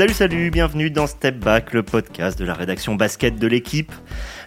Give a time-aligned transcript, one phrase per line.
[0.00, 3.92] Salut, salut, bienvenue dans Step Back, le podcast de la rédaction basket de l'équipe.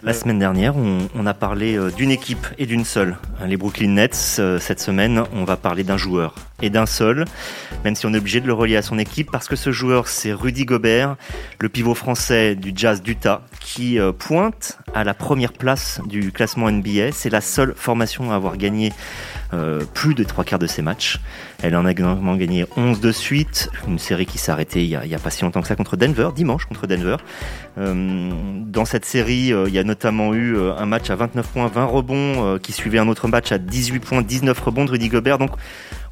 [0.02, 3.90] La semaine dernière, on, a parlé euh, d'une équipe et d'une seule, hein, les Brooklyn
[3.90, 4.38] Nets.
[4.40, 6.34] Euh, cette semaine, on va parler d'un joueur
[6.64, 7.24] et d'un seul,
[7.84, 10.08] même si on est obligé de le relier à son équipe, parce que ce joueur,
[10.08, 11.16] c'est Rudy Gobert,
[11.60, 16.70] le pivot français du Jazz d'Utah, qui euh, pointe à la première place du classement
[16.70, 17.12] NBA.
[17.12, 18.92] C'est la seule formation à avoir gagné
[19.92, 21.20] plus de trois quarts de ses matchs.
[21.62, 25.14] Elle en a également gagné 11 de suite, une série qui s'est arrêtée il n'y
[25.14, 27.18] a, pas si longtemps que ça contre Denver, dimanche contre Denver.
[27.76, 31.84] dans cette série, il y a notamment eu euh, un match à 29 points, 20
[31.84, 32.14] rebonds,
[32.54, 35.38] euh, qui suivait un autre match à 18 points, 19 rebonds de Rudy Gobert.
[35.38, 35.50] Donc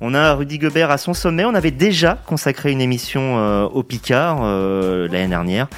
[0.02, 1.44] on a Rudy Gobert à son sommet.
[1.44, 5.68] On avait déjà consacré une émission euh, au Picard l'année dernière.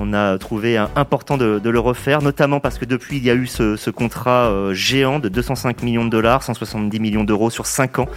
[0.00, 3.46] On a trouvé important de, le refaire, notamment parce que depuis il y a eu
[3.46, 8.08] ce, contrat géant de 205 millions de dollars, 170 millions d'euros sur 5 ans,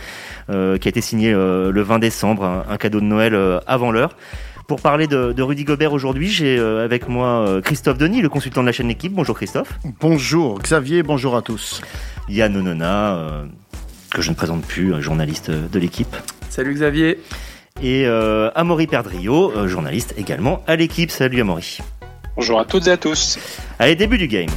[0.47, 4.15] qui a été signé le 20 décembre, un cadeau de Noël avant l'heure.
[4.67, 8.61] Pour parler de, Rudy Gobert aujourd'hui, j'ai euh, avec moi euh, Christophe Denis, le consultant
[8.61, 9.13] de la chaîne Équipe.
[9.13, 9.77] Bonjour Christophe.
[9.99, 11.81] Bonjour Xavier, bonjour à tous.
[12.29, 13.45] Yann Onona, euh,
[14.11, 16.15] que je ne présente plus, journaliste de l'équipe.
[16.49, 17.19] Salut Xavier.
[17.81, 18.05] Et
[18.55, 21.11] Amaury Perdrio, journaliste également à l'équipe.
[21.11, 21.79] Salut Amaury.
[22.35, 23.37] Bonjour à toutes et à tous.
[23.79, 24.49] Allez, début du game.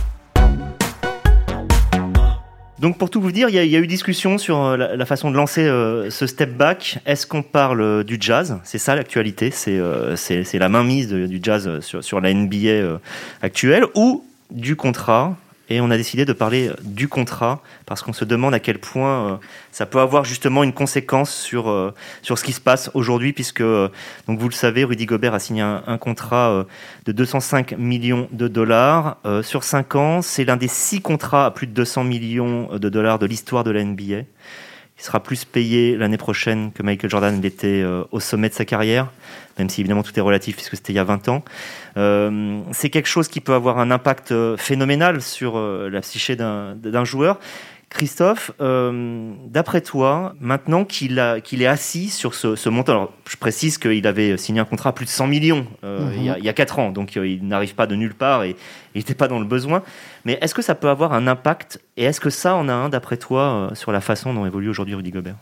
[2.80, 5.36] Donc pour tout vous dire, il y, a eu discussion sur euh, la, façon de
[5.36, 6.98] lancer euh, ce step back.
[7.06, 8.58] Est-ce qu'on parle euh, du jazz?
[8.62, 9.80] C'est ça l'actualité, c'est
[10.16, 13.00] c'est la mainmise du jazz sur, sur la NBA
[13.42, 15.36] actuelle ou du contrat
[15.70, 19.32] et on a décidé de parler du contrat parce qu'on se demande à quel point
[19.32, 19.36] euh,
[19.70, 23.60] ça peut avoir justement une conséquence sur, euh, sur ce qui se passe aujourd'hui, puisque,
[23.60, 23.88] euh,
[24.26, 26.64] donc vous le savez, Rudy Gobert a signé un, contrat
[27.06, 30.22] de 205 millions de dollars sur 5 ans.
[30.22, 33.70] C'est l'un des 6 contrats à plus de 200 millions de dollars de l'histoire de
[33.70, 34.22] la NBA.
[34.98, 39.12] Il sera plus payé l'année prochaine que Michael Jordan l'était au sommet de sa carrière,
[39.58, 41.44] même si évidemment tout est relatif puisque c'était il y a 20 ans.
[41.96, 46.36] Euh, c'est quelque chose qui peut avoir un impact euh, phénoménal sur euh, la psyché
[46.36, 47.40] d'un joueur.
[47.90, 54.06] Christophe, d'après toi, maintenant qu'il qu'il est assis sur ce, montant, alors je précise qu'il
[54.06, 56.52] avait signé un contrat à plus de 100 millions il, y a, il, y a,
[56.52, 58.56] 4 ans, donc il n'arrive pas de nulle part et
[58.94, 59.82] il n'était pas dans le besoin.
[60.26, 62.88] Mais est-ce que ça peut avoir un impact et est-ce que ça en a un,
[62.90, 65.36] d'après toi, sur la façon dont évolue aujourd'hui Rudy Gobert?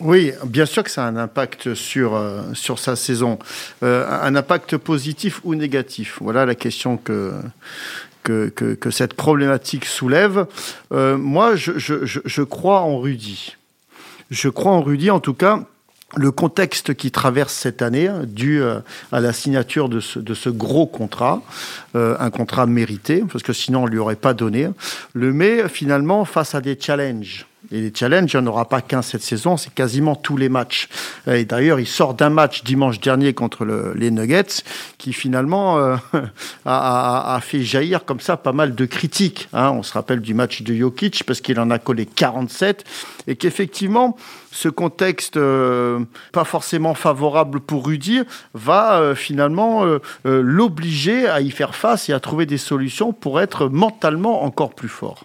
[0.00, 3.38] Oui, bien sûr que ça a un impact sur, euh, sur sa saison.
[3.82, 6.18] Euh, un impact positif ou négatif?
[6.20, 7.32] Voilà la question que,
[8.24, 10.46] que, que, cette problématique soulève.
[10.92, 13.56] Euh, moi, je, je, je, crois en Rudy.
[14.30, 15.60] Je crois en Rudy, en tout cas.
[16.16, 20.86] Le contexte qui traverse cette année, dû à la signature de ce, de ce gros
[20.86, 21.42] contrat,
[21.94, 24.68] un contrat mérité, parce que sinon on lui aurait pas donné,
[25.12, 27.46] le met finalement face à des challenges
[27.80, 30.88] les challenges, il n'y en aura pas qu'un cette saison, c'est quasiment tous les matchs.
[31.26, 33.64] Et d'ailleurs, il sort d'un match dimanche dernier contre
[33.94, 34.62] les Nuggets
[34.98, 35.96] qui finalement euh,
[36.66, 39.48] a, fait jaillir comme ça pas mal de critiques.
[39.52, 39.70] Hein.
[39.70, 42.84] On se rappelle du match de Jokic parce qu'il en a collé 47
[43.26, 44.16] et qu'effectivement,
[44.50, 46.00] ce contexte euh,
[46.32, 48.22] pas forcément favorable pour Rudy
[48.54, 49.84] va euh, finalement
[50.24, 54.88] l'obliger à y faire face et à trouver des solutions pour être mentalement encore plus
[54.88, 55.24] fort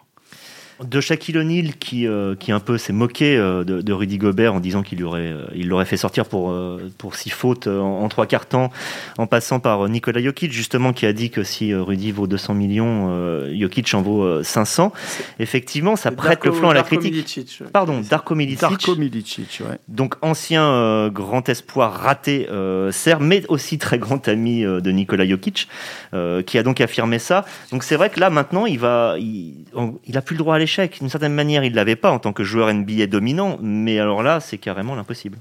[0.83, 4.59] de Shaquille O'Neal qui, euh, qui un peu s'est moqué euh, de, Rudy Gobert en
[4.59, 6.55] disant qu'il aurait, euh, il l'aurait fait sortir pour,
[6.97, 8.71] pour six fautes en, trois quarts temps,
[9.17, 13.49] en passant par Nikola Jokic, justement, qui a dit que si Rudy vaut 200 millions,
[13.57, 14.93] Jokic en vaut 500.
[15.39, 17.61] Effectivement, ça prête le flanc à la critique.
[17.73, 18.61] Pardon, Darko Milicic.
[18.61, 19.77] Darko Milicic, ouais.
[19.87, 22.47] Donc, ancien grand espoir raté,
[22.91, 25.67] certes, mais aussi très grand ami de Nikola Jokic,
[26.45, 27.45] qui a donc affirmé ça.
[27.71, 29.65] Donc, c'est vrai que là, maintenant, il va, il,
[30.05, 30.59] il a plus le droit à
[30.99, 34.23] d'une certaine manière, il ne l'avait pas en tant que joueur NBA dominant, mais alors
[34.23, 35.37] là, c'est carrément l'impossible.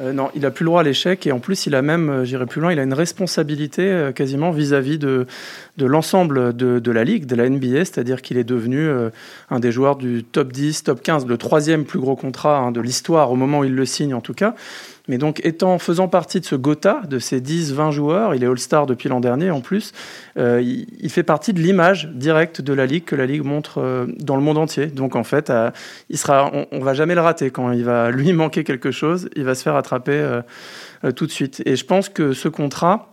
[0.00, 2.10] Euh, non, il a plus le droit à l'échec et en plus il a même,
[2.10, 5.26] euh, j'irai plus loin, il a une responsabilité euh, quasiment vis-à-vis de,
[5.78, 8.88] de l'ensemble de, de, la ligue, de la NBA, c'est-à-dire qu'il est devenu
[9.50, 12.80] un des joueurs du top 10, top 15, le troisième plus gros contrat hein, de
[12.80, 14.54] l'histoire au moment où il le signe en tout cas.
[15.08, 18.86] Mais donc, étant, faisant partie de ce Gotha, de ces 10-20 joueurs, il est All-Star
[18.86, 19.92] depuis l'an dernier en plus,
[20.36, 24.06] euh, il, fait partie de l'image directe de la Ligue que la Ligue montre euh,
[24.18, 24.86] dans le monde entier.
[24.86, 25.70] Donc, en fait, euh,
[26.10, 27.50] il sera, on, va jamais le rater.
[27.50, 30.40] Quand il va lui manquer quelque chose, il va se faire attraper
[31.14, 31.62] tout de suite.
[31.66, 33.12] Et je pense que ce contrat,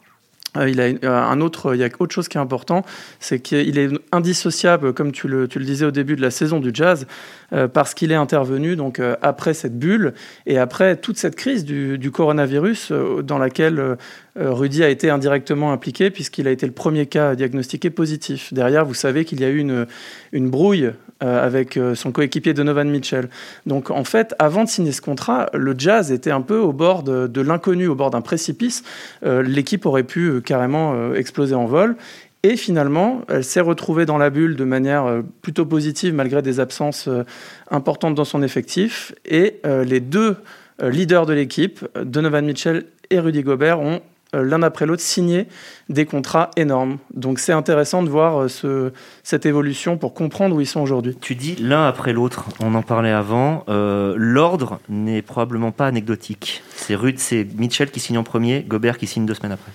[0.62, 2.84] il, a euh, un autre, il y a autre chose qui est important,
[3.20, 7.08] c'est qu'il est indissociable, comme tu le, disais au début de la saison du jazz,
[7.54, 10.14] euh, parce qu'il est intervenu donc après cette bulle
[10.46, 12.92] et après toute cette crise du, coronavirus
[13.24, 13.98] dans laquelle
[14.36, 18.54] Rudy a été indirectement impliqué puisqu'il a été le premier cas diagnostiqué positif.
[18.54, 19.88] Derrière, vous savez qu'il y a eu une,
[20.32, 23.30] une brouille avec son coéquipier Donovan Mitchell.
[23.66, 27.02] Donc en fait, avant de signer ce contrat, le Jazz était un peu au bord
[27.02, 28.84] de, de l'inconnu, au bord d'un précipice.
[29.24, 31.96] L'équipe aurait pu carrément euh, explosé en vol.
[32.44, 36.60] Et finalement, elle s'est retrouvée dans la bulle de manière euh, plutôt positive malgré des
[36.60, 37.24] absences euh,
[37.72, 39.14] importantes dans son effectif.
[39.26, 40.36] Et les deux
[40.82, 44.02] leaders de l'équipe, Donovan Mitchell et Rudy Gobert, ont
[44.34, 45.48] l'un après l'autre signé
[45.90, 46.98] des contrats énormes.
[47.14, 48.92] Donc c'est intéressant de voir ce,
[49.22, 51.16] cette évolution pour comprendre où ils sont aujourd'hui.
[51.22, 56.64] Tu dis l'un après l'autre, on en parlait avant, l'ordre n'est probablement pas anecdotique.
[56.76, 59.72] C'est Rudy, c'est Mitchell qui signe en premier, Gobert qui signe deux semaines après.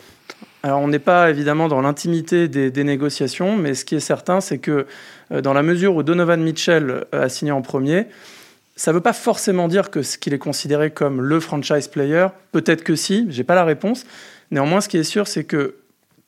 [0.76, 4.87] On n'est pas évidemment dans l'intimité des, négociations, mais ce qui est certain, c'est que
[5.32, 8.06] euh, dans la mesure où Donovan Mitchell euh, a signé en premier,
[8.76, 12.29] ça ne veut pas forcément dire que ce qu'il est considéré comme le franchise player.
[12.53, 14.05] Peut-être que si, j'ai pas la réponse.
[14.50, 15.75] Néanmoins, ce qui est sûr, c'est que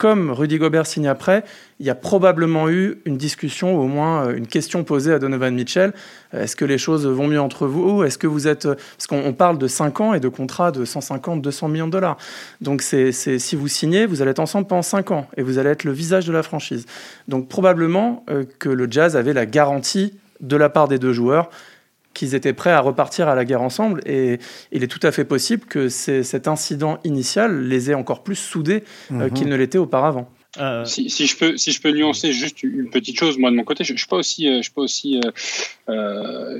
[0.00, 1.44] comme Rudy Gobert signe après,
[1.78, 5.18] il y a probablement eu une discussion, ou au moins euh, une question posée à
[5.18, 5.92] Donovan Mitchell.
[6.32, 8.64] Euh, est-ce que les choses vont mieux entre vous Est-ce que vous êtes...
[8.64, 11.92] Euh, parce qu'on parle de 5 ans et de contrats de 150, 200 millions de
[11.92, 12.16] dollars.
[12.62, 15.68] Donc c'est, si vous signez, vous allez être ensemble pendant 5 ans et vous allez
[15.68, 16.86] être le visage de la franchise.
[17.28, 18.24] Donc probablement
[18.58, 21.50] que le Jazz avait la garantie de la part des deux joueurs
[22.14, 24.00] qu'ils étaient prêts à repartir à la guerre ensemble.
[24.06, 24.38] Et
[24.72, 28.84] il est tout à fait possible que cet incident initial les ait encore plus soudés
[29.12, 29.30] euh, mhm.
[29.30, 30.28] qu'ils ne l'étaient auparavant.
[30.58, 33.62] Euh, si, je peux, si je peux nuancer juste une petite chose, moi de mon
[33.62, 35.20] côté, je, ne suis pas aussi, euh, je suis pas aussi,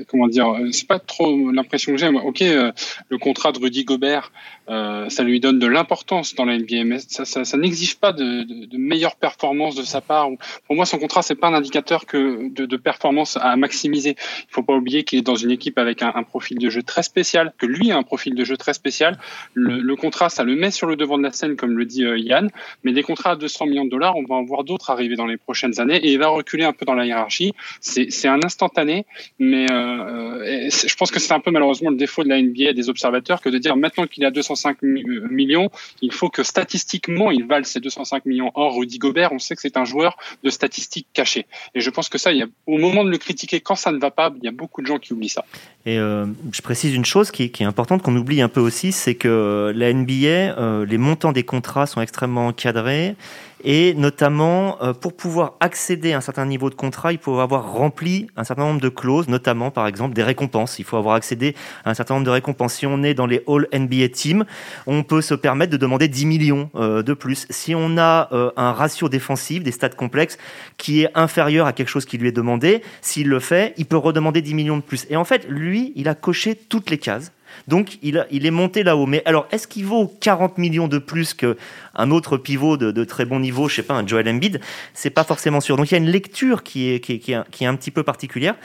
[0.07, 2.07] comment dire, c'est pas trop l'impression que j'ai.
[2.07, 4.31] Ok, le contrat de Rudy Gobert,
[4.69, 8.43] euh, ça lui donne de l'importance dans la NBA, mais ça, ça, n'exige pas de,
[8.43, 10.29] de, de meilleure performance de sa part.
[10.65, 14.15] Pour moi, son contrat, c'est pas un indicateur que de, performance à maximiser.
[14.17, 17.03] Il faut pas oublier qu'il est dans une équipe avec un, profil de jeu très
[17.03, 19.19] spécial, que lui a un profil de jeu très spécial.
[19.53, 22.05] Le, le, contrat, ça le met sur le devant de la scène, comme le dit
[22.05, 22.49] euh, Yann,
[22.83, 25.25] mais des contrats à 200 millions de dollars, on va en voir d'autres arriver dans
[25.25, 27.53] les prochaines années, et il va reculer un peu dans la hiérarchie.
[27.79, 29.05] C'est un instantané,
[29.39, 32.73] mais euh, je pense que c'est un peu malheureusement le défaut de la NBA et
[32.73, 35.69] des observateurs que de dire maintenant qu'il a 200 205 euh, millions,
[36.01, 38.51] il faut que statistiquement, il valent ces 205 millions.
[38.55, 41.45] Or, Rudy Gobert, on sait que c'est un joueur de statistiques cachées.
[41.75, 42.31] Et je pense que ça,
[42.67, 44.87] au moment de le critiquer, quand ça ne va pas, il y a beaucoup de
[44.87, 45.45] gens qui oublient ça.
[45.85, 49.15] Et euh, je précise une chose qui, est importante, qu'on oublie un peu aussi, c'est
[49.15, 53.15] que la NBA, euh, les montants des contrats sont extrêmement encadrés
[53.63, 57.71] et notamment, euh, pour pouvoir accéder à un certain niveau de contrat, il faut avoir
[57.71, 60.79] rempli un certain nombre de clauses, notamment par exemple des récompenses.
[60.79, 61.55] Il faut avoir accédé
[61.85, 62.75] à un certain nombre de récompenses.
[62.75, 64.45] Si on est dans les All NBA Teams,
[64.87, 67.45] on peut se permettre de demander 10 millions euh, de plus.
[67.49, 70.37] Si on a euh, un ratio défensif, des stats complexes,
[70.77, 73.97] qui est inférieur à quelque chose qui lui est demandé, s'il le fait, il peut
[73.97, 75.05] redemander 10 millions de plus.
[75.09, 77.31] Et en fait, lui, il a coché toutes les cases.
[77.67, 79.05] Donc il, est monté là-haut.
[79.05, 83.39] Mais alors, est-ce qu'il vaut 40 millions de plus qu'un autre pivot de, très bon
[83.39, 84.59] niveau, je sais pas, un Joel Embiid?
[84.93, 85.77] C'est pas forcément sûr.
[85.77, 88.55] Donc il y a une lecture qui est, un petit peu particulière.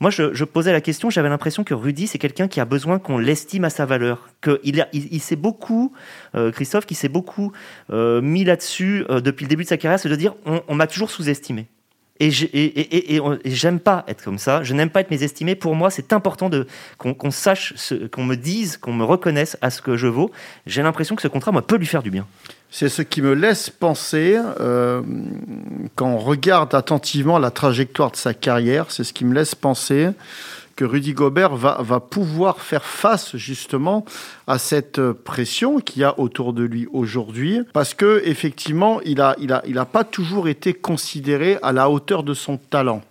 [0.00, 3.18] Moi, je, posais la question, j'avais l'impression que Rudy, c'est quelqu'un qui a besoin qu'on
[3.18, 4.30] l'estime à sa valeur.
[4.42, 5.92] Qu'il il, beaucoup,
[6.34, 7.52] euh, Christophe, qui s'est beaucoup
[7.90, 10.86] euh, mis là-dessus euh, depuis le début de sa carrière, c'est de dire on m'a
[10.86, 11.66] toujours sous-estimé.
[12.20, 12.30] Et,
[13.46, 14.62] j'aime pas être comme ça.
[14.62, 15.54] Je n'aime pas être mésestimé.
[15.54, 16.66] Pour moi, c'est important de
[16.98, 17.74] qu'on sache,
[18.12, 20.30] qu'on me dise, qu'on me reconnaisse à ce que je vaux.
[20.66, 22.26] J'ai l'impression que ce contrat, moi, peut lui faire du bien.
[22.70, 25.02] C'est ce qui me laisse penser, euh,
[25.96, 30.10] quand on regarde attentivement la trajectoire de sa carrière, c'est ce qui me laisse penser
[30.76, 34.04] que Rudy Gobert va, va pouvoir faire face justement
[34.46, 39.36] à cette pression qu'il y a autour de lui aujourd'hui, parce que effectivement, il n'a
[39.38, 43.02] il a, il a pas toujours été considéré à la hauteur de son talent.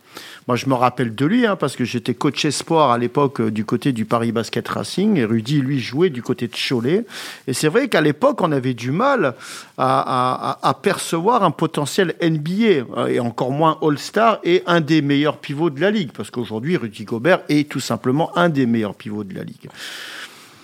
[0.49, 3.51] Moi, je me rappelle de lui, hein, parce que j'étais coach espoir à l'époque euh,
[3.51, 7.05] du côté du Paris Basket Racing, et Rudy, lui, jouait du côté de Cholet.
[7.45, 9.35] Et c'est vrai qu'à l'époque, on avait du mal
[9.77, 12.63] à, percevoir un potentiel NBA,
[12.97, 16.77] euh, et encore moins All-Star, et un des meilleurs pivots de la Ligue, parce qu'aujourd'hui,
[16.77, 19.69] Rudy Gobert est tout simplement un des meilleurs pivots de la Ligue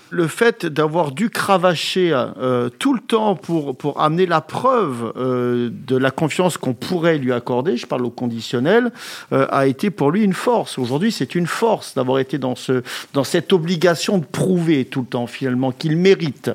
[0.10, 5.70] le fait d'avoir dû cravacher euh, tout le temps pour, pour amener la preuve euh,
[5.72, 8.92] de la confiance qu'on pourrait lui accorder, je parle au conditionnel,
[9.34, 10.78] euh, a été pour lui une force.
[10.78, 12.84] Aujourd'hui, c'est une force d'avoir été dans, ce,
[13.14, 16.52] dans cette obligation de prouver tout le temps finalement qu'il mérite.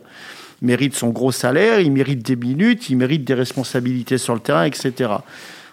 [0.63, 4.41] Il mérite son gros salaire, il mérite des minutes, il mérite des responsabilités sur le
[4.41, 5.11] terrain, etc.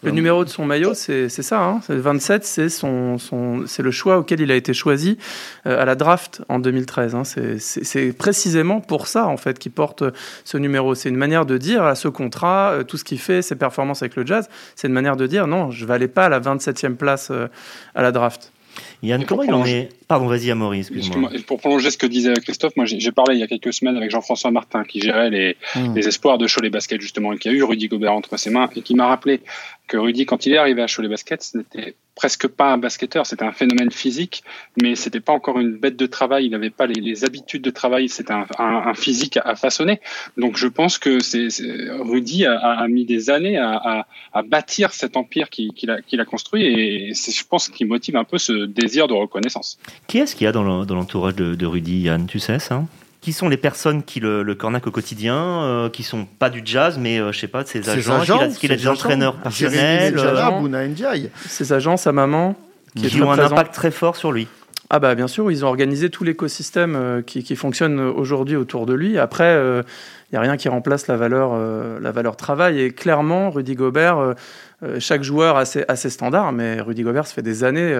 [0.04, 1.64] Le numéro de son maillot, c'est ça.
[1.64, 5.18] Hein 27, c'est son, son, le choix auquel il a été choisi
[5.66, 7.16] à la draft en 2013.
[7.16, 7.24] Hein.
[7.24, 10.04] C'est précisément pour ça, en fait, qu'il porte
[10.44, 10.96] ce numéro.
[10.96, 14.16] C'est une manière de dire à ce contrat, tout ce qu'il fait, ses performances avec
[14.16, 16.40] le jazz, c'est une manière de dire non, je ne vais aller pas à la
[16.40, 17.32] 27e place
[17.96, 18.52] à la draft.
[19.04, 21.32] Yann, comment il en est Pardon, vas-y, Amaury, excuse-moi.
[21.46, 24.10] Pour prolonger ce que disait Christophe, moi j'ai parlé il y a quelques semaines avec
[24.10, 25.96] Jean-François Martin qui gérait les, hmm.
[25.96, 28.70] les espoirs de Cholet Basket justement et qui a eu Rudy Gobert entre ses mains
[28.76, 29.42] et qui m'a rappelé
[29.88, 33.26] que Rudy, quand il est arrivé à Cholet Basket, ce n'était presque pas un basketteur,
[33.26, 34.44] c'était un phénomène physique,
[34.82, 38.10] mais c'était pas encore une bête de travail, il n'avait pas les, habitudes de travail,
[38.10, 40.02] c'était un, un, physique à, façonner.
[40.36, 41.48] Donc je pense que c'est
[42.00, 46.26] Rudy a, a, mis des années à, à bâtir cet empire qu'il a, qu'il a,
[46.26, 49.78] construit et c'est je pense qui motive un peu ce désir de reconnaissance.
[50.08, 52.26] Qui est-ce qu'il y a dans l'entourage de, de, Rudy, Yann?
[52.26, 52.84] Tu sais ça?
[53.22, 56.62] Qui sont les personnes qui le, le cornac au quotidien, euh, qui sont pas du
[56.64, 61.28] jazz, mais euh, je sais pas, de ses agents, qu'il a, des entraîneurs personnels, euh,
[61.48, 62.56] ses agents, sa maman,
[62.96, 64.48] qui, ont un impact très fort sur lui.
[64.90, 68.86] Ah bah bien sûr, ils ont organisé tout l'écosystème euh, qui, qui, fonctionne aujourd'hui autour
[68.86, 69.18] de lui.
[69.18, 71.58] Après, il n'y a rien qui remplace la valeur,
[72.00, 72.80] la valeur travail.
[72.80, 74.36] Et clairement, Rudy Gobert,
[75.00, 77.94] chaque joueur a ses, a ses, standards, mais Rudy Gobert, ça fait des années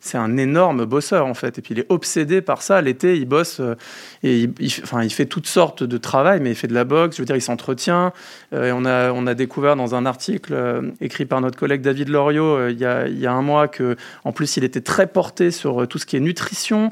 [0.00, 1.58] c'est un énorme bosseur en fait.
[1.58, 2.80] Et puis il est obsédé par ça.
[2.80, 3.74] L'été, il bosse euh,
[4.22, 7.16] et il, enfin, il fait toutes sortes de travail, mais il fait de la boxe.
[7.16, 8.12] Je veux dire, il s'entretient.
[8.52, 12.08] Euh, on a on a découvert dans un article euh, écrit par notre collègue David
[12.08, 15.06] Loriot il y, a, il, y a, un mois que en plus il était très
[15.06, 16.90] porté sur tout ce qui est nutrition,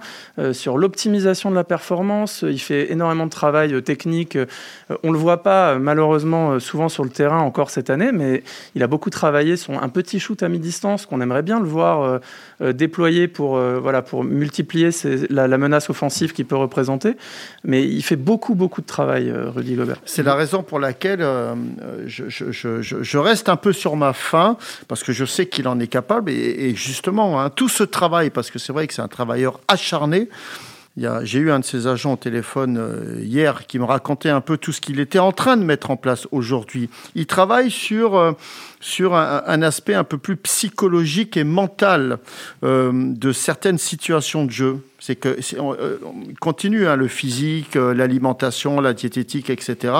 [0.52, 2.44] sur l'optimisation de la performance.
[2.46, 4.38] Il fait énormément de travail technique.
[5.02, 8.42] on le voit pas malheureusement souvent sur le terrain encore cette année, mais
[8.74, 12.20] il a beaucoup travaillé son un petit shoot à mi-distance qu'on aimerait bien le voir
[12.60, 12.93] déployer
[13.32, 14.90] pour, euh, voilà, pour multiplier
[15.30, 17.16] la, menace offensive qu'il peut représenter.
[17.64, 20.00] Mais il fait beaucoup, beaucoup de travail, euh, Rudy Gobert.
[20.04, 21.54] C'est la raison pour laquelle euh,
[22.06, 24.56] je, reste un peu sur ma faim,
[24.88, 26.30] parce que je sais qu'il en est capable.
[26.30, 30.28] Et, justement, hein, tout ce travail, parce que c'est vrai que c'est un travailleur acharné,
[31.22, 34.70] j'ai eu un de ses agents au téléphone hier qui me racontait un peu tout
[34.70, 36.88] ce qu'il était en train de mettre en place aujourd'hui.
[37.16, 38.36] Il travaille sur
[38.84, 42.18] sur un, aspect un peu plus psychologique et mental
[42.64, 44.86] euh, de certaines situations de jeu.
[44.98, 45.96] C'est que euh,
[46.38, 49.94] continue hein, le physique, euh, l'alimentation, la diététique, etc.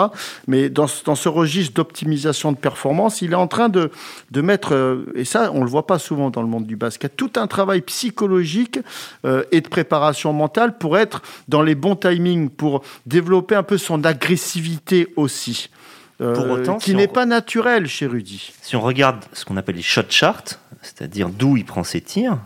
[0.48, 3.90] Mais dans, dans ce registre d'optimisation de performance, il est en train de,
[4.32, 7.32] de mettre, et ça on le voit pas souvent dans le monde du basket, tout
[7.36, 8.80] un travail psychologique
[9.24, 14.04] et de préparation mentale pour être dans les bons timings, pour développer un peu son
[14.04, 15.70] agressivité aussi.
[16.18, 18.52] Pour euh, autant, qui n'est pas naturel chez Rudy.
[18.62, 22.38] Si on regarde ce qu'on appelle les shot charts, c'est-à-dire d'où il prend ses tirs,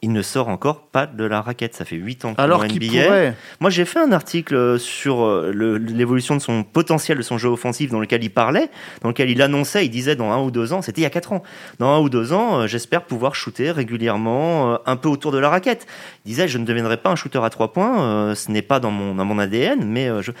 [0.00, 1.74] il ne sort encore pas de la raquette.
[1.74, 3.34] Ça fait 8 ans qu'il Alors qu'il pourrait.
[3.60, 7.90] Moi, j'ai fait un article sur euh, l'évolution de son potentiel, de son jeu offensif,
[7.90, 8.70] dans lequel il parlait,
[9.02, 11.10] dans lequel il annonçait, il disait dans un ou deux ans, c'était il y a
[11.10, 11.42] 4 ans,
[11.78, 15.48] dans un ou deux ans, euh, j'espère pouvoir shooter régulièrement un peu autour de la
[15.48, 15.86] raquette.
[16.24, 18.90] Il disait, je ne deviendrai pas un shooter à 3 points, ce n'est pas dans
[18.90, 20.32] mon, dans mon ADN, mais je...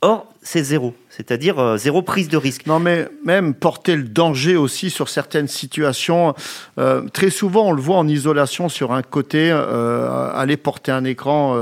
[0.00, 2.66] Or, c'est zéro c'est-à-dire euh, zéro prise de risque.
[2.66, 6.34] Non, mais même porter le danger aussi sur certaines situations.
[6.78, 11.04] Euh, très souvent, on le voit en isolation sur un côté, euh, aller porter un
[11.04, 11.56] écran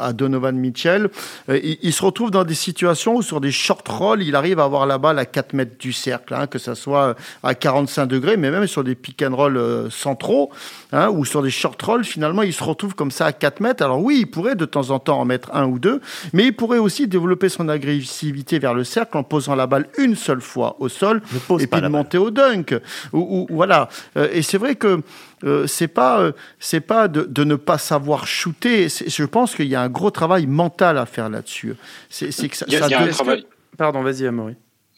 [0.00, 1.10] à Donovan Mitchell.
[1.48, 4.86] Il, se retrouve dans des situations où sur des short rolls, il arrive à avoir
[4.86, 8.50] la balle à 4 mètres du cercle, hein, que ce soit à 45 degrés, mais
[8.50, 10.50] même sur des pick and roll centraux,
[10.92, 13.84] hein, ou sur des short rolls, finalement, il se retrouve comme ça à 4 mètres.
[13.84, 16.00] Alors oui, il pourrait de temps en temps en mettre un ou deux,
[16.32, 20.14] mais il pourrait aussi développer son agressivité vers le cercle en posant la balle une
[20.14, 21.22] seule fois au sol
[21.60, 22.74] et puis de monter au dunk.
[23.12, 23.88] Ou, voilà.
[24.16, 25.02] Euh, et c'est vrai que
[25.44, 28.88] euh, c'est pas euh, c'est pas de, ne pas savoir shooter.
[28.88, 31.74] Je pense qu'il y a un gros travail mental à faire là-dessus.
[32.08, 32.66] C'est que ça.
[32.68, 33.46] Il y a, un travail.
[33.76, 34.54] Pardon, vas-y, Amaury.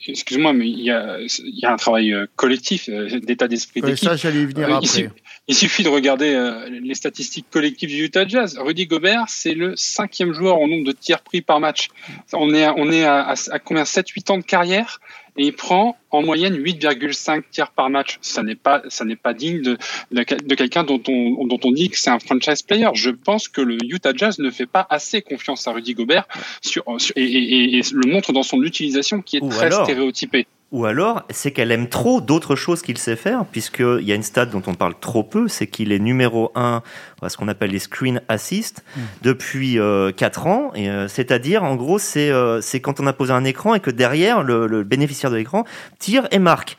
[0.09, 4.05] Excuse-moi, mais il y, a, il y a un travail collectif, d'état d'esprit d'équipe.
[4.05, 5.11] ça, j'allais y venir après.
[5.49, 8.59] Il suffit de regarder euh, les statistiques collectives du Utah Jazz.
[8.59, 11.89] Rudy Gobert, c'est le cinquième joueur en nombre de tirs pris par match.
[12.33, 13.85] On est à, on est à, à, combien?
[13.85, 15.01] 7-8 ans de carrière?
[15.37, 18.19] Et il prend en moyenne 8,5 tirs par match.
[18.23, 19.79] Ça n'est pas, ça n'est pas digne de,
[20.11, 22.89] de, quelqu'un dont on, dont on dit que c'est un franchise player.
[22.95, 26.27] Je pense que le Utah Jazz ne fait pas assez confiance à Rudy Gobert
[26.61, 26.85] sur,
[27.15, 30.49] et, et, le montre dans son utilisation qui est très stéréotypée.
[30.73, 34.25] Ou alors, c'est qu'elle aime trop d'autres choses qu'il sait faire, puisqu'il y a une
[34.25, 36.83] stat dont on parle trop peu, c'est qu'il est numéro un
[37.23, 39.01] à ce qu'on appelle les screen assist hmm.
[39.23, 40.73] depuis euh, 4 ans.
[40.77, 43.93] Euh, c'est-à-dire, en gros, c'est euh, c'est quand on a posé un écran et que
[43.93, 45.65] derrière, le, le bénéficiaire de l'écran
[46.01, 46.77] tire et marque.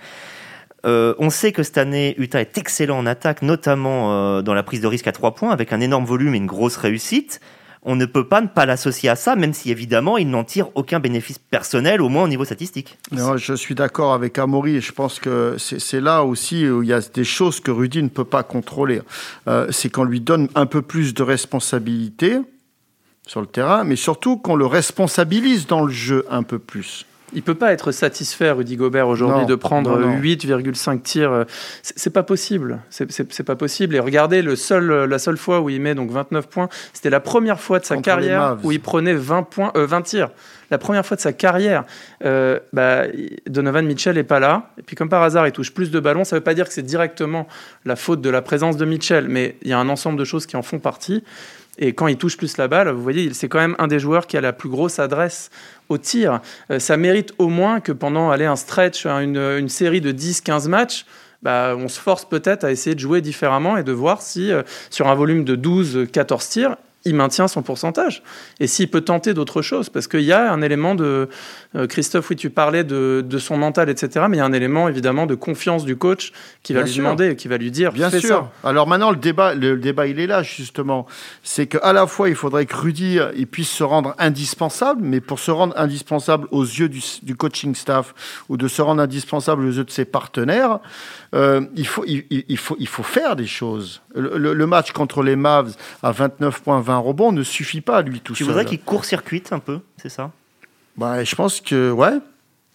[0.85, 4.81] Euh, on sait que cette année, Utah est excellent en attaque, notamment dans la prise
[4.81, 7.39] de risque à 3 points, avec un énorme volume et une grosse réussite.
[7.83, 10.69] On ne peut pas ne pas l'associer à ça, même si évidemment il n'en tire
[10.75, 12.97] aucun bénéfice personnel, au moins au niveau statistique.
[13.11, 16.93] je suis d'accord avec Amaury et je pense que c'est là aussi où il y
[16.93, 19.01] a des choses que Rudy ne peut pas contrôler.
[19.47, 22.39] Euh, c'est qu'on lui donne un peu plus de responsabilité
[23.25, 27.05] sur le terrain, mais surtout qu'on le responsabilise dans le jeu un peu plus.
[27.33, 31.45] Il peut pas être satisfait, Rudy Gobert, aujourd'hui, de prendre 8,5 tirs.
[31.81, 32.79] C'est pas possible.
[32.89, 33.95] C'est pas possible.
[33.95, 37.19] Et regardez, le seul, la seule fois où il met donc 29 points, c'était la
[37.19, 40.29] première fois de sa carrière où il prenait 20, points, 20 euh, tirs.
[40.69, 41.85] La première fois de sa carrière.
[42.25, 43.03] Euh, bah,
[43.47, 44.69] Donovan Mitchell n'est pas là.
[44.77, 46.23] Et puis, comme par hasard, il touche plus de ballons.
[46.23, 47.47] Ça ne veut pas dire que c'est directement
[47.85, 50.45] la faute de la présence de Mitchell, mais il y a un ensemble de choses
[50.45, 51.23] qui en font partie.
[51.77, 54.27] Et quand il touche plus la balle, vous voyez, c'est quand même un des joueurs
[54.27, 55.49] qui a la plus grosse adresse
[55.89, 56.41] au tir.
[56.71, 61.05] Euh, ça mérite au moins que pendant aller un stretch, une, série de 10-15 matchs,
[61.43, 64.63] bah, on se force peut-être à essayer de jouer différemment et de voir si euh,
[64.89, 68.23] sur un volume de 12-14 tirs, il maintient son pourcentage.
[68.59, 71.29] Et s'il peut tenter d'autres choses, parce qu'il y a un élément de...
[71.75, 74.89] Euh, Christophe, oui, tu parlais de, son mental, etc., mais il y a un élément
[74.89, 76.31] évidemment de confiance du coach
[76.63, 78.49] qui va lui demander, qui va lui dire, bien sûr.
[78.63, 81.05] Alors maintenant, le débat, le débat, il est là justement.
[81.43, 85.39] C'est qu'à la fois, il faudrait que Rudy il puisse se rendre indispensable, mais pour
[85.39, 88.13] se rendre indispensable aux yeux du, du coaching staff
[88.49, 90.79] ou de se rendre indispensable aux yeux de ses partenaires,
[91.35, 94.01] euh, il, faut, il, faut, il faut faire des choses.
[94.15, 96.61] Le, match contre les Mavs à 29
[96.97, 98.37] 20 rebonds ne suffit pas à lui tout seul.
[98.37, 100.31] Tu voudrais qu'il court-circuite un peu, c'est ça?
[100.95, 102.17] Bah, Je pense que, ouais.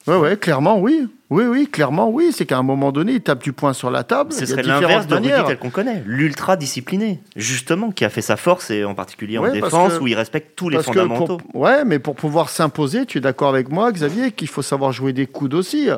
[0.07, 1.09] Ouais, ouais, clairement, oui.
[1.33, 2.31] Oui, oui, clairement, oui.
[2.31, 4.35] C'est qu'à un moment donné, il tape du poing sur la table.
[4.35, 8.37] Ce serait l'inverse de Rudy tel qu'on connaît, l'ultra discipliné, justement, qui a fait sa
[8.37, 11.39] force et en particulier en défense où il respecte tous les fondamentaux.
[11.55, 15.15] ouais, mais pour pouvoir s'imposer, tu es d'accord avec moi, Xavier, qu'il faut savoir jouer
[15.15, 15.89] des coudes aussi.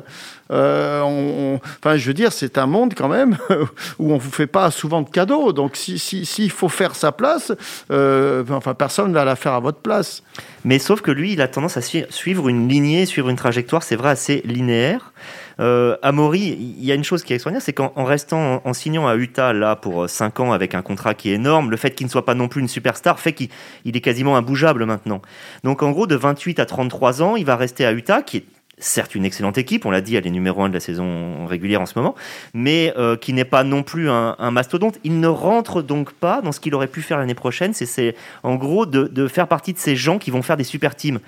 [0.52, 3.36] Euh, enfin, je veux dire, c'est un monde quand même
[3.98, 5.52] où on vous fait pas souvent de cadeaux.
[5.52, 7.52] Donc, s'il si, si, faut faire sa place,
[7.90, 10.22] euh, enfin, personne ne va la faire à votre place.
[10.64, 13.96] Mais sauf que lui, il a tendance à suivre une lignée, suivre une trajectoire, c'est
[13.96, 15.12] vrai, assez linéaire.
[15.60, 19.06] Euh, Amaury, il y a une chose qui est extraordinaire, c'est qu'en restant, en, signant
[19.06, 22.06] à Utah là pour 5 ans avec un contrat qui est énorme, le fait qu'il
[22.06, 23.48] ne soit pas non plus une superstar fait qu'il
[23.84, 25.22] est quasiment imbougeable maintenant.
[25.62, 28.44] Donc en gros, de 28 à 33 ans, il va rester à Utah, qui est
[28.78, 31.80] certes une excellente équipe, on l'a dit, elle est numéro 1 de la saison régulière
[31.80, 32.14] en ce moment,
[32.52, 34.98] mais euh, qui n'est pas non plus un, mastodonte.
[35.04, 38.56] Il ne rentre donc pas dans ce qu'il aurait pu faire l'année prochaine, c'est en
[38.56, 41.20] gros de, faire partie de ces gens qui vont faire des super teams.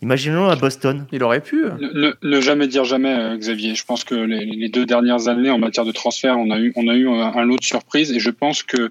[0.00, 1.06] Imaginons à Boston.
[1.12, 1.64] Il aurait pu.
[1.80, 3.74] Ne, jamais dire jamais, euh, Xavier.
[3.74, 6.86] Je pense que les, deux dernières années en matière de transfert, on a eu, on
[6.88, 8.90] a eu un, lot de surprises et je pense que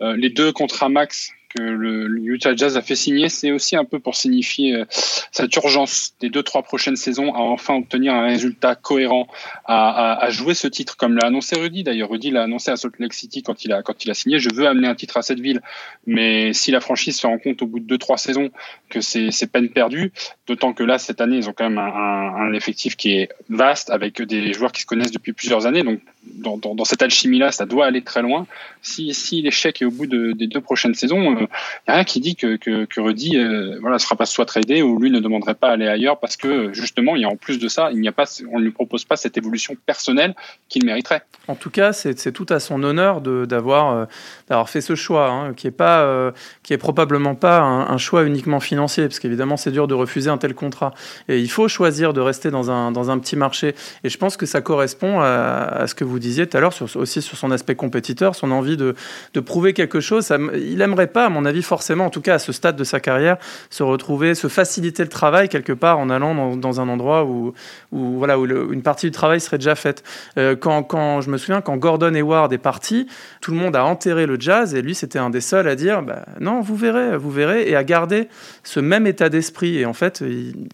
[0.00, 3.84] euh, les deux contrats max que le, Utah Jazz a fait signer, c'est aussi un
[3.84, 8.24] peu pour signifier euh, cette urgence des deux trois prochaines saisons à enfin obtenir un
[8.26, 9.26] résultat cohérent,
[9.64, 11.82] à, à, à jouer ce titre comme l'a annoncé Rudy.
[11.82, 14.38] D'ailleurs, Rudy l'a annoncé à Salt Lake City quand il a quand il a signé.
[14.38, 15.60] Je veux amener un titre à cette ville,
[16.06, 18.50] mais si la franchise se rend compte au bout de deux trois saisons
[18.88, 20.12] que c'est c'est peine perdue,
[20.46, 23.28] d'autant que là cette année ils ont quand même un, un, un, effectif qui est
[23.48, 27.50] vaste avec des joueurs qui se connaissent depuis plusieurs années, donc dans, cette alchimie là,
[27.50, 28.46] ça doit aller très loin.
[28.82, 31.46] Si si l'échec est au bout de, des deux prochaines saisons il n'y
[31.88, 35.10] a rien qui dit que, que, que Rudy euh, sera pas soit tradé ou lui
[35.10, 37.90] ne demanderait pas à aller ailleurs parce que justement, y a en plus de ça,
[37.92, 40.34] il a pas, on ne lui propose pas cette évolution personnelle
[40.68, 41.22] qu'il mériterait.
[41.48, 44.04] En tout cas, c'est tout à son honneur d'avoir euh,
[44.48, 46.32] d'avoir fait ce choix, hein, qui est pas euh,
[46.78, 50.94] probablement pas un, choix uniquement financier, parce qu'évidemment, c'est dur de refuser un tel contrat.
[51.28, 53.74] Et il faut choisir de rester dans un dans un petit marché.
[54.04, 56.74] Et je pense que ça correspond à, à ce que vous disiez tout à l'heure,
[56.94, 58.94] aussi sur son aspect compétiteur, son envie de,
[59.34, 60.24] de prouver quelque chose.
[60.26, 62.84] Ça, il aimerait pas à mon avis, forcément, en tout cas à ce stade de
[62.84, 63.36] sa carrière,
[63.70, 67.52] se retrouver, se faciliter le travail quelque part en allant dans, un endroit où,
[67.92, 70.02] où voilà, où une partie du travail serait déjà faite.
[70.38, 73.06] Euh, quand, quand, je me souviens, quand Gordon Hayward est parti,
[73.40, 76.02] tout le monde a enterré le jazz et lui, c'était un des seuls à dire
[76.02, 78.28] bah, non, vous verrez, vous verrez, et à garder
[78.64, 79.78] ce même état d'esprit.
[79.78, 80.24] Et en fait,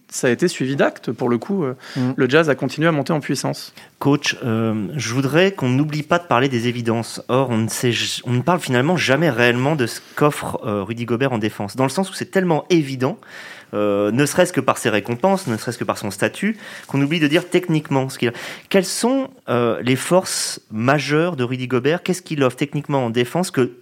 [0.09, 1.11] ça a été suivi d'actes.
[1.11, 2.13] Pour le coup, euh, mm.
[2.15, 3.73] le jazz a continué à monter en puissance.
[3.99, 7.21] Coach, euh, je voudrais qu'on n'oublie pas de parler des évidences.
[7.27, 11.75] Or, on ne, parle finalement jamais réellement de ce qu'offre euh, Rudy Gobert en défense,
[11.75, 13.17] dans le sens où c'est tellement évident,
[13.73, 17.19] euh, ne serait-ce que par ses récompenses, ne serait-ce que par son statut, qu'on oublie
[17.19, 18.33] de dire techniquement ce qu'il a.
[18.69, 22.03] Quelles sont les forces majeures de Rudy Gobert?
[22.03, 23.73] Qu'est-ce qu'il offre techniquement en défense que,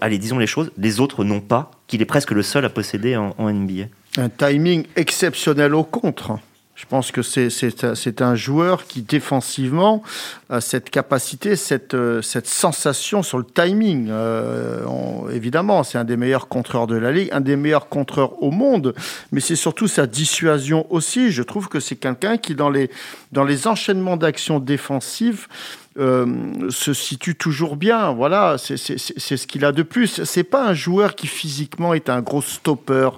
[0.00, 3.16] allez, disons les choses, les autres n'ont pas, qu'il est presque le seul à posséder
[3.16, 3.84] en NBA
[4.16, 6.38] Un timing exceptionnel au contre.
[6.78, 10.04] Je pense que c'est un joueur qui, défensivement,
[10.48, 14.06] a cette capacité, cette, euh, cette sensation sur le timing.
[14.10, 18.52] Euh, évidemment, c'est un des meilleurs contreurs de la Ligue, un des meilleurs contreurs au
[18.52, 18.94] monde,
[19.32, 21.32] mais c'est surtout sa dissuasion aussi.
[21.32, 22.92] Je trouve que c'est quelqu'un qui, dans les,
[23.32, 25.48] dans les enchaînements d'actions défensives,
[25.96, 28.12] se situe toujours bien.
[28.12, 30.22] Voilà, c'est ce qu'il a de plus.
[30.22, 33.10] C'est pas un joueur qui physiquement est un gros stopper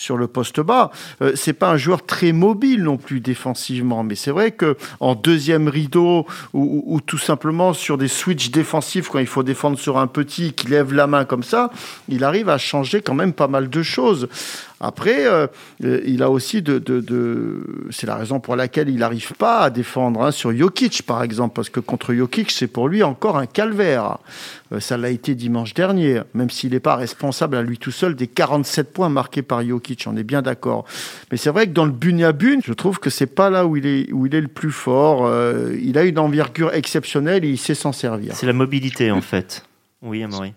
[0.00, 0.90] sur le poste bas.
[1.20, 5.14] Euh, c'est pas un joueur très mobile non plus défensivement, mais c'est vrai que en
[5.14, 10.06] deuxième rideau ou, tout simplement sur des switches défensifs quand il faut défendre sur un
[10.06, 11.70] petit qui lève la main comme ça,
[12.08, 14.28] il arrive à changer quand même pas mal de choses.
[14.80, 15.46] Après, euh,
[15.84, 16.80] euh, il a aussi de,
[17.90, 21.54] c'est la raison pour laquelle il n'arrive pas à défendre hein, sur Jokic par exemple,
[21.54, 24.18] parce que contre Jokic c'est pour lui encore un calvaire.
[24.78, 28.26] ça l'a été dimanche dernier, même s'il n'est pas responsable à lui tout seul des
[28.26, 30.84] 47 points marqués par Jokic on est bien d'accord.
[31.30, 33.86] Mais c'est vrai que dans le bune, je trouve que c'est pas là où il
[33.86, 35.26] est, où il est le plus fort.
[35.26, 38.34] Euh, il a une envergure exceptionnelle et il sait s'en servir.
[38.34, 39.64] C'est la mobilité en fait.
[40.02, 40.54] Oui, Amaury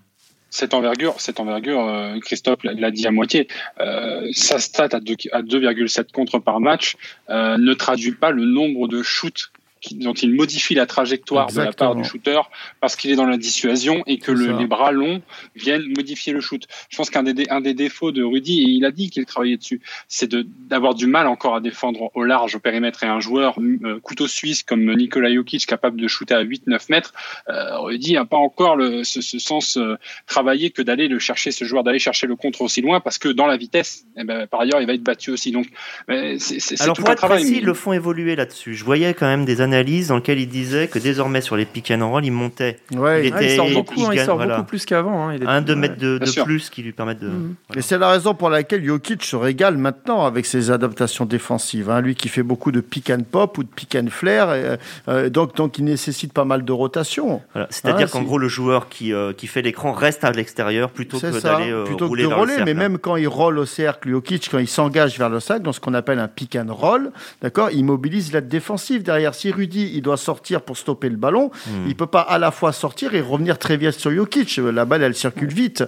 [0.53, 3.47] cette envergure, cette envergure, euh, Christophe l'a dit à moitié,
[3.81, 6.95] euh, sa stat à 2,7 contre par match
[7.29, 9.51] ne traduit pas le nombre de shoots
[9.91, 12.41] dont il modifie la trajectoire de la part du shooter
[12.79, 15.21] parce qu'il est dans la dissuasion et que les bras longs
[15.55, 16.65] viennent modifier le shoot.
[16.89, 19.57] Je pense qu'un des, un des défauts de Rudy, et il a dit qu'il travaillait
[19.57, 20.33] dessus, c'est
[20.67, 23.03] d'avoir du mal encore à défendre au large, au périmètre.
[23.03, 27.13] Et un joueur euh, couteau suisse comme Nikola Jokic, capable de shooter à 8-9 mètres,
[27.49, 31.65] euh, Rudy n'a pas encore le, ce, sens euh, travaillé que d'aller le chercher, ce
[31.65, 34.61] joueur, d'aller chercher le contre aussi loin parce que dans la vitesse, eh ben, par
[34.61, 35.51] ailleurs, il va être battu aussi.
[35.51, 35.67] Donc,
[36.07, 38.75] c'est Alors, pour être travail, précis, ils le font évoluer là-dessus.
[38.75, 41.65] Je voyais quand même des années analyse dans lequel il disait que désormais sur les
[41.65, 42.79] pick and roll, il montait.
[42.91, 45.29] Ouais, il, était, sort beaucoup, il, sort beaucoup plus qu'avant.
[45.29, 45.37] Hein.
[45.45, 47.27] Un, deux mètres de, plus qui lui permettent de.
[47.27, 47.55] Mhm.
[47.75, 51.89] Et c'est la raison pour laquelle Jokic se régale maintenant avec ses adaptations défensives.
[51.89, 52.01] Hein.
[52.01, 55.29] Lui qui fait beaucoup de pick and pop ou de pick and flare, euh, euh,
[55.29, 57.41] donc, donc il nécessite pas mal de rotation.
[57.69, 61.41] C'est-à-dire qu'en gros, le joueur qui, euh, qui fait l'écran reste à l'extérieur plutôt que
[61.41, 62.65] d'aller plutôt rouler que de roller.
[62.65, 65.73] Mais même quand il roll au cercle, Jokic, quand il s'engage vers le sac, dans
[65.73, 69.33] ce qu'on appelle un pick and roll, d'accord, il mobilise la défensive derrière.
[69.33, 71.49] Si Rudy, doit sortir pour stopper le ballon.
[71.65, 71.87] Hmm.
[71.87, 74.57] Il peut pas à la fois sortir et revenir très vite sur Jokic.
[74.57, 75.83] La balle, elle circule vite.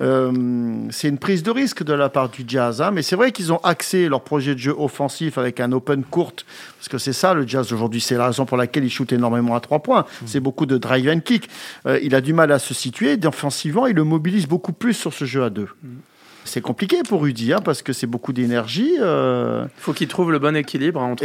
[0.00, 2.82] Euh, c'est une prise de risque de la part du Jazz.
[2.82, 2.90] Hein.
[2.90, 6.32] Mais c'est vrai qu'ils ont axé leur projet de jeu offensif avec un open court.
[6.78, 8.00] Parce que c'est ça le Jazz aujourd'hui.
[8.00, 10.02] C'est la raison pour laquelle il shoot énormément à trois points.
[10.02, 10.26] Hmm.
[10.26, 11.48] C'est beaucoup de drive and kick.
[11.86, 13.16] Euh, il a du mal à se situer.
[13.16, 15.68] Défensivement, il le mobilise beaucoup plus sur ce jeu à deux.
[15.82, 15.98] Hmm.
[16.44, 18.96] C'est compliqué pour Rudy, hein, parce que c'est beaucoup d'énergie.
[19.00, 19.64] Euh.
[19.78, 21.24] Il faut qu'il trouve le bon équilibre hein, entre,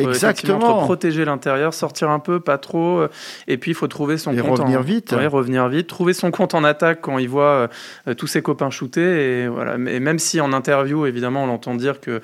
[0.52, 3.10] entre, protéger l'intérieur, sortir un peu, pas trop, euh,
[3.48, 4.60] et puis il faut trouver son et compte.
[4.60, 5.12] Revenir vite.
[5.12, 5.88] revenir vite.
[5.88, 7.70] Trouver son compte en attaque quand il voit
[8.08, 9.44] euh, tous ses copains shooter.
[9.44, 9.76] Et, voilà.
[9.76, 12.22] et même si en interview, évidemment, on l'entend dire que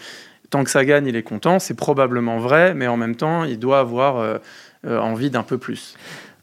[0.50, 3.58] tant que ça gagne, il est content, c'est probablement vrai, mais en même temps, il
[3.58, 4.40] doit avoir
[4.86, 5.96] envie d'un peu plus.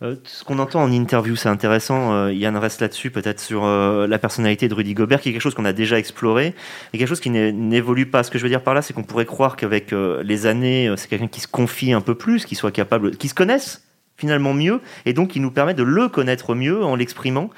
[0.02, 2.14] Euh, ce qu'on entend en interview, c'est intéressant.
[2.14, 5.42] Euh, Yann reste là-dessus, peut-être sur euh, la personnalité de Rudy Gobert, qui est quelque
[5.42, 6.54] chose qu'on a déjà exploré,
[6.92, 8.22] et quelque chose qui n'évolue pas.
[8.22, 11.08] Ce que je veux dire par là, c'est qu'on pourrait croire qu'avec les années, c'est
[11.08, 13.82] quelqu'un qui se confie un peu plus, qui soit capable, qui se connaisse
[14.16, 17.50] finalement mieux, et donc qui nous permet de le connaître mieux en l'exprimant.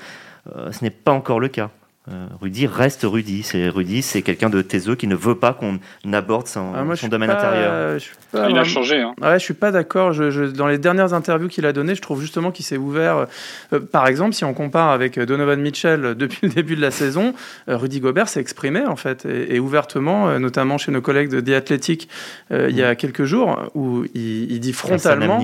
[0.46, 1.70] ce n'est pas encore le cas.
[2.10, 3.44] Euh, Rudy reste Rudy.
[3.44, 5.78] C'est Rudy, c'est quelqu'un de taiseux qui ne veut pas qu'on
[6.12, 7.96] aborde son, ah, son domaine intérieur.
[8.34, 9.00] il a changé.
[9.00, 9.14] Hein.
[9.20, 10.12] Ouais, je suis pas d'accord.
[10.12, 13.26] Je, dans les dernières interviews qu'il a données, je trouve justement qu'il s'est ouvert.
[13.72, 17.34] Euh, par exemple, si on compare avec Donovan Mitchell depuis le début de la saison,
[17.68, 21.54] euh, Rudy Gobert s'est exprimé en fait et, ouvertement, notamment chez nos collègues de The
[21.54, 22.08] Athletic
[22.50, 22.96] il y a mm.
[22.96, 25.40] quelques jours, où il, dit frontalement,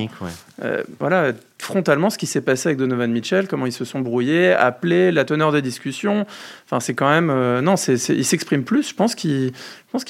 [0.99, 5.11] voilà, frontalement ce qui s'est passé avec Donovan Mitchell, comment ils se sont brouillés, appelé
[5.13, 6.27] la teneur des discussions.
[6.71, 7.31] Enfin, c'est quand même.
[7.31, 8.91] Euh, non, c'est, il s'exprime plus.
[8.91, 9.53] Je pense qu'il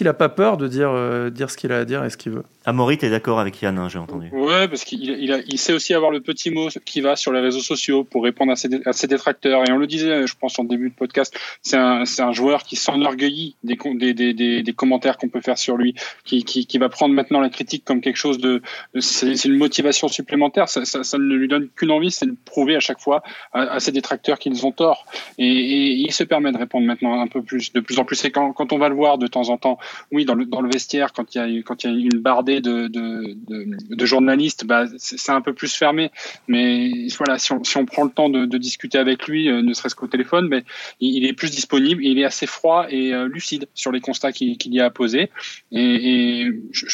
[0.01, 2.33] n'a pas peur de dire, euh, dire ce qu'il a à dire et ce qu'il
[2.33, 2.43] veut.
[2.65, 4.29] Amaury, tu es d'accord avec Yann, hein, j'ai entendu.
[4.33, 7.39] Ouais, parce qu'il il, il sait aussi avoir le petit mot qui va sur les
[7.39, 9.63] réseaux sociaux pour répondre à ses, à ses détracteurs.
[9.69, 12.75] Et on le disait, je pense, en début de podcast, c'est un, un, joueur qui
[12.75, 15.95] s'enorgueillit des, des, des, des, commentaires qu'on peut faire sur lui,
[16.25, 18.63] qui, qui, qui, va prendre maintenant la critique comme quelque chose de.
[18.99, 20.69] C'est une motivation supplémentaire.
[20.69, 23.79] Ça, ça, ça, ne lui donne qu'une envie, c'est de prouver à chaque fois à,
[23.79, 25.07] ses détracteurs qu'ils ont tort.
[25.39, 28.25] Et, et, il se permet de répondre maintenant un peu plus, de plus en plus.
[28.25, 29.79] Et quand, on va le voir de temps en temps,
[30.13, 32.21] oui, dans le, dans le vestiaire, quand il y a, quand il y a une
[32.21, 33.37] bardée de, de,
[33.95, 36.11] de, journalistes, bah, c'est un peu plus fermé.
[36.47, 39.73] Mais voilà, si on, si on prend le temps de, discuter avec lui, euh, ne
[39.73, 40.65] serait-ce qu'au téléphone, mais
[41.01, 44.75] il, est plus disponible, il est assez froid et euh, lucide sur les constats qu'il
[44.75, 45.31] y a à poser.
[45.71, 46.47] Et,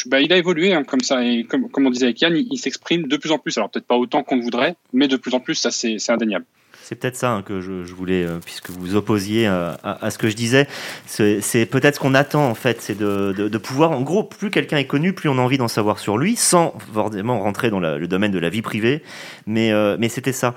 [0.05, 1.25] bah, il a évolué hein, comme ça.
[1.25, 3.57] Et comme, on disait avec Yann, il, il s'exprime de plus en plus.
[3.57, 6.45] Alors peut-être pas autant qu'on voudrait, mais de plus en plus, ça c'est indéniable.
[6.87, 10.29] C'est peut-être ça hein, que je, voulais, euh, puisque vous opposiez euh, à, ce que
[10.29, 10.67] je disais.
[11.07, 14.85] C'est peut-être ce qu'on attend en fait, c'est de, pouvoir, en gros, plus quelqu'un est
[14.85, 18.31] connu, plus on a envie d'en savoir sur lui, sans forcément rentrer dans le domaine
[18.31, 19.01] de la vie privée.
[19.47, 20.53] Mais, euh, c'était ça.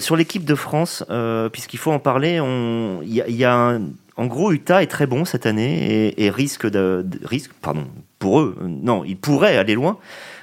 [0.00, 1.04] sur l'équipe de France,
[1.52, 2.40] puisqu'il faut en parler,
[3.04, 7.86] il y, en gros, Utah est très bon cette année et, risque de, risque, pardon,
[8.18, 9.98] pour eux, non, ils pourraient aller loin.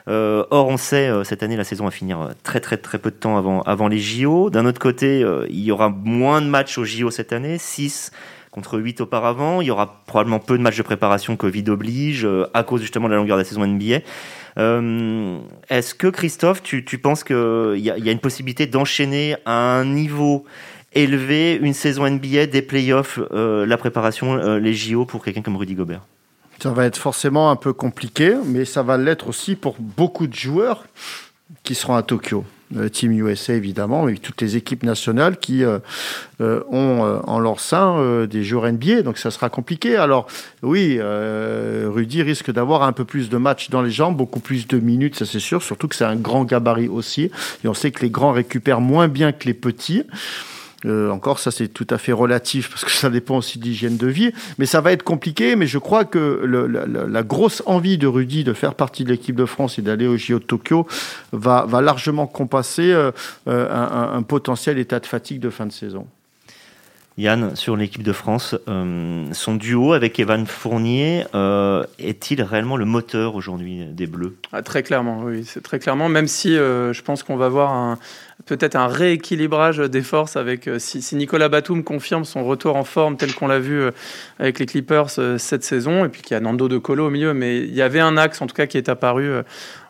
[0.08, 3.38] Or, on sait, cette année, la saison va finir très très très peu de temps
[3.38, 4.50] avant, avant les JO.
[4.50, 8.12] D'un autre côté, il y aura moins de matchs aux JO cette année, 6
[8.52, 9.62] contre 8 auparavant.
[9.62, 13.14] Il y aura probablement peu de matchs de préparation, Covid oblige, à cause justement de
[13.14, 14.00] la longueur de la saison NBA.
[14.58, 15.38] Euh,
[15.70, 20.46] est-ce que Christophe, tu, penses qu'il y, a une possibilité d'enchaîner à un niveau
[20.94, 25.58] élevé une saison NBA, des playoffs, euh, la préparation, euh, les JO pour quelqu'un comme
[25.58, 26.02] Rudy Gobert?
[26.62, 30.34] Ça va être forcément un peu compliqué, mais ça va l'être aussi pour beaucoup de
[30.34, 30.86] joueurs
[31.64, 32.44] qui seront à Tokyo.
[32.92, 35.80] Team USA évidemment, et toutes les équipes nationales qui euh,
[36.42, 39.96] euh, ont euh, en leur sein des joueurs NBA, donc ça sera compliqué.
[39.96, 40.28] Alors
[40.64, 44.80] oui, Rudy risque d'avoir un peu plus de matchs dans les jambes, beaucoup plus de
[44.80, 47.32] minutes, ça c'est sûr, surtout que c'est un grand gabarit aussi,
[47.64, 50.04] et on sait que les grands récupèrent moins bien que les petits.
[50.86, 53.98] Euh, encore, ça c'est tout à fait relatif parce que ça dépend aussi de l'hygiène
[53.98, 54.32] de vie.
[54.58, 55.56] Mais ça va être compliqué.
[55.56, 56.44] Mais je crois que
[57.10, 60.18] la, grosse envie de Rudy de faire partie de l'équipe de France et d'aller au
[60.18, 60.88] JO de Tokyo
[61.32, 63.12] va, largement compasser euh,
[63.48, 66.08] euh, un, potentiel état de fatigue de fin de saison.
[67.18, 71.26] Yann, sur l'équipe de France, son duo avec Evan Fournier
[71.98, 74.36] est-il réellement le moteur aujourd'hui des Bleus?
[74.54, 76.10] Ah, Très clairement, oui, c'est très clairement.
[76.10, 77.98] Même si je pense qu'on va voir
[78.46, 83.18] peut-être un rééquilibrage des forces avec euh, si, Nicolas Batum confirme son retour en forme
[83.18, 83.92] tel qu'on l'a vu euh,
[84.40, 87.10] avec les Clippers euh, cette saison et puis qu'il y a Nando de Colo au
[87.10, 89.32] milieu mais il y avait un axe en tout cas qui est apparu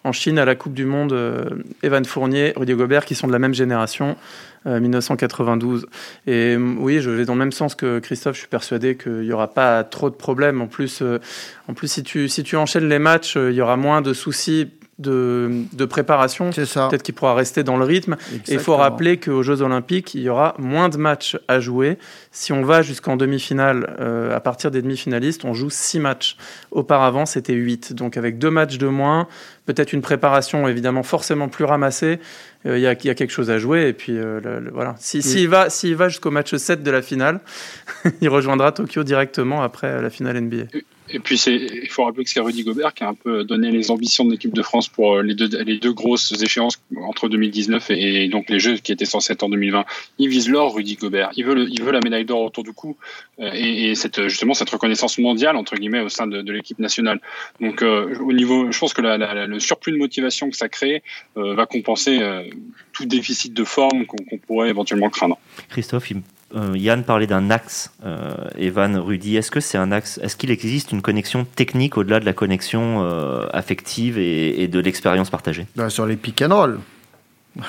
[0.03, 1.15] en Chine à la Coupe du Monde
[1.83, 4.15] Evan Fournier, Rudy Gobert qui sont de la même génération
[4.67, 5.87] 1992
[6.27, 9.31] et oui je vais dans le même sens que Christophe je suis persuadé qu'il n'y
[9.31, 10.61] aura pas trop de problèmes.
[10.61, 11.01] En plus
[11.67, 14.69] en plus si tu si tu enchaînes les matchs il y aura moins de soucis
[14.99, 16.49] de, de préparation.
[16.49, 18.15] Peut-être qu'il pourra rester dans le rythme.
[18.47, 21.97] Et il faut rappeler qu'aux Jeux Olympiques, il y aura moins de matchs à jouer.
[22.31, 26.37] Si on va jusqu'en demi-finale, euh, à partir des demi-finalistes, on joue six matchs.
[26.71, 27.93] Auparavant, c'était huit.
[27.93, 29.27] Donc avec deux matchs de moins,
[29.65, 32.19] peut-être une préparation évidemment forcément plus ramassée,
[32.65, 33.87] euh, il y, a, y, a quelque chose à jouer.
[33.87, 34.95] Et puis euh, voilà.
[34.97, 37.39] S'il si, va, va jusqu'au match 7 de la finale,
[38.21, 40.65] il rejoindra Tokyo directement après la finale NBA.
[41.09, 43.91] Et puis, il faut rappeler que c'est Rudy Gobert qui a un peu donné les
[43.91, 47.91] ambitions de l'équipe de France pour euh, les deux, les deux grosses échéances entre 2019
[47.91, 49.85] et, donc les Jeux qui étaient censés être en 2020.
[50.19, 51.31] Il vise l'or, Rudy Gobert.
[51.37, 52.97] Il veut, il veut la médaille d'or autour du cou
[53.39, 56.79] euh, et, et, cette, justement cette reconnaissance mondiale, entre guillemets, au sein de, de l'équipe
[56.79, 57.21] nationale.
[57.61, 60.69] Donc, euh, au niveau, je pense que la, la, le surplus de motivation que ça
[60.69, 61.03] crée
[61.35, 62.19] va compenser
[62.93, 65.37] tout déficit de forme qu'on pourrait éventuellement craindre.
[65.69, 66.17] Christophe, il
[66.55, 69.35] euh, Yann parlait d'un axe, euh, Evan, Rudy.
[69.35, 73.03] Est-ce que c'est un axe Est-ce qu'il existe une connexion technique au-delà de la connexion
[73.03, 75.67] euh, affective et, de l'expérience partagée?
[75.75, 76.79] Ben, Sur les pick and roll.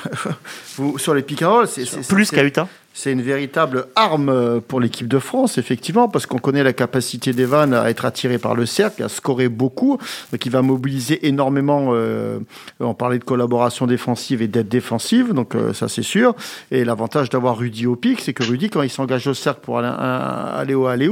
[0.98, 2.68] sur les pick and roll, c'est plus qu'à Utah?
[2.98, 7.32] C'est une véritable arme euh, pour l'équipe de France, effectivement, parce qu'on connaît la capacité
[7.32, 9.98] d'Evan à être attiré par le cercle, à scorer beaucoup,
[10.32, 11.90] donc il va mobiliser énormément.
[11.92, 12.40] Euh,
[12.80, 16.34] on parlait de collaboration défensive et d'aide défensive, donc euh, ça c'est sûr.
[16.72, 19.78] Et l'avantage d'avoir Rudy au pic, c'est que Rudy, quand il s'engage au cercle pour
[19.78, 21.08] aller, aller au aller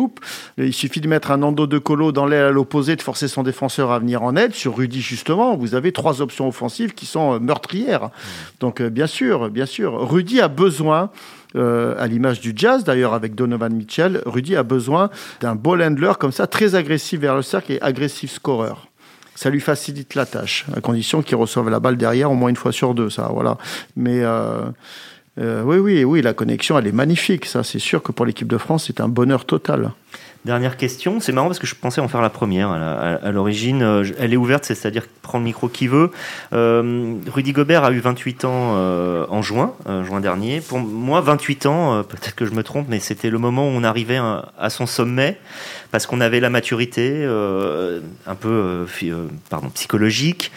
[0.58, 3.44] il suffit de mettre un endo de colo dans l'aile à l'opposé, de forcer son
[3.44, 4.54] défenseur à venir en aide.
[4.54, 8.10] Sur Rudy, justement, vous avez trois options offensives qui sont meurtrières.
[8.58, 11.10] Donc bien sûr, bien sûr, Rudy a besoin
[11.56, 16.12] euh, à l'image du jazz d'ailleurs avec Donovan Mitchell, Rudy a besoin d'un ball handler
[16.18, 18.88] comme ça, très agressif vers le cercle et agressif scoreur.
[19.34, 22.56] Ça lui facilite la tâche, à condition qu'il reçoive la balle derrière au moins une
[22.56, 23.58] fois sur deux, ça, voilà.
[23.94, 24.62] Mais euh,
[25.38, 27.44] euh, oui, oui, oui, la connexion, elle est magnifique.
[27.44, 29.90] Ça, c'est sûr que pour l'équipe de France, c'est un bonheur total.
[30.46, 33.82] Dernière question, c'est marrant parce que je pensais en faire la première à l'origine.
[33.82, 36.12] Euh, elle est ouverte, c'est-à-dire prendre le micro qui veut.
[36.52, 40.60] Euh, Rudy Gobert a eu 28 ans euh, en juin, juin dernier.
[40.60, 43.82] Pour moi, 28 ans, peut-être que je me trompe, mais c'était le moment où on
[43.82, 45.36] arrivait à, son sommet
[45.90, 48.86] parce qu'on avait la maturité un peu
[49.50, 50.52] pardon, psychologique.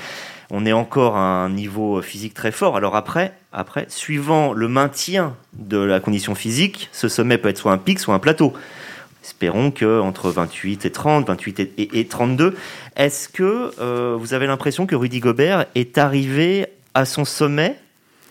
[0.52, 2.78] On est encore à un niveau physique très fort.
[2.78, 7.71] Alors après, après, suivant le maintien de la condition physique, ce sommet peut être soit
[7.71, 8.54] un pic, soit un plateau
[9.23, 12.55] espérons que entre 28 et 30, 28 et, 32,
[12.95, 17.75] est-ce que euh, vous avez l'impression que Rudy Gobert est arrivé à son sommet,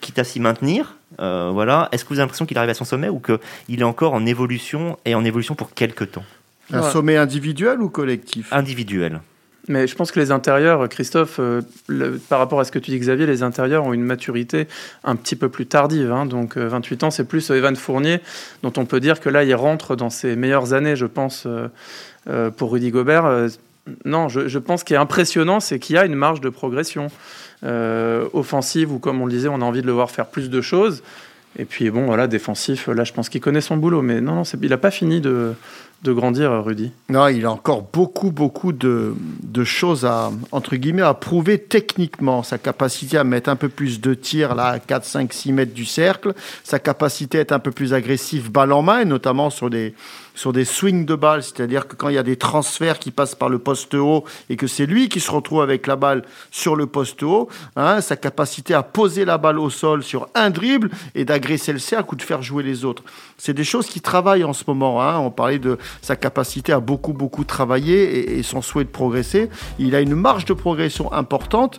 [0.01, 1.89] quitte à s'y maintenir euh, voilà.
[1.93, 4.27] Est-ce que vous avez l'impression qu'il arrive à son sommet ou qu'il est encore en
[4.27, 6.25] évolution et en évolution pour quelques temps?
[6.71, 8.53] Un sommet individuel ou collectif?
[8.53, 9.21] Individuel.
[9.69, 11.61] Mais je pense que les intérieurs, Christophe, euh,
[12.29, 14.67] par rapport à ce que tu dis Xavier, les intérieurs ont une maturité
[15.05, 16.11] un petit peu plus tardive.
[16.11, 16.27] Hein.
[16.27, 18.21] donc 28 euh, ans, c'est plus Evan Fournier,
[18.63, 22.51] dont on peut dire que là, il rentre dans ses meilleures années, je pense, euh,
[22.51, 23.49] pour Rudy Gobert.
[24.05, 27.09] non, je, je pense qu'il est impressionnant, c'est qu'il y a une marge de progression
[27.63, 30.61] offensive, ou comme on le disait, on a envie de le voir faire plus de
[30.61, 31.03] choses.
[31.59, 34.43] Et puis bon, voilà, défensif, là je pense qu'il connaît son boulot, mais non, non
[34.45, 35.55] il n'a pas fini de,
[36.03, 36.93] de grandir, Rudy.
[37.09, 42.45] Non, il a encore beaucoup, beaucoup de, de, choses à, entre guillemets, à prouver techniquement.
[42.45, 45.75] Sa capacité à mettre un peu plus de tirs là, à 4, 5, 6 mètres
[45.75, 49.51] du cercle, sa capacité à être un peu plus agressif balle en main, et notamment
[49.51, 49.95] sur des,
[50.39, 53.35] sur des swings de balle, c'est-à-dire que quand il y a des transferts qui passent
[53.35, 56.77] par le poste haut et que c'est lui qui se retrouve avec la balle sur
[56.77, 60.91] le poste haut, hein, sa capacité à poser la balle au sol sur un dribble
[61.17, 63.03] et d'agresser le cercle ou de faire jouer les autres.
[63.37, 65.03] C'est des choses qui travaillent en ce moment.
[65.03, 65.19] Hein.
[65.19, 69.51] On parlait de sa capacité à beaucoup, beaucoup travailler et, son souhait de progresser.
[69.79, 71.79] Il a une marge de progression importante.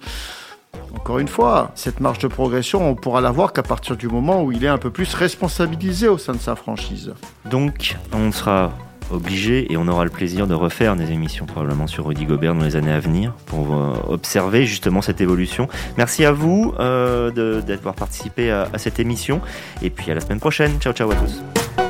[0.96, 4.44] Encore une fois, cette marge de progression, on pourra la voir qu'à partir du moment
[4.44, 7.14] où il est un peu plus responsabilisé au sein de sa franchise.
[7.46, 8.72] Donc, on sera
[9.12, 12.64] obligé et on aura le plaisir de refaire des émissions probablement sur Rudy Gobert dans
[12.64, 15.68] les années à venir pour euh, observer justement cette évolution.
[15.98, 19.42] Merci à vous euh, d'avoir participé à cette émission
[19.82, 20.80] et puis à la semaine prochaine.
[20.80, 21.89] Ciao ciao à tous.